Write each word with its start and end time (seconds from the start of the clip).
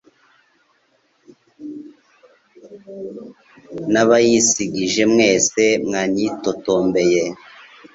n 3.91 3.93
abayis 4.01 4.49
gije 4.73 5.03
mwese 5.13 5.63
mwanyitotombeye 5.85 7.23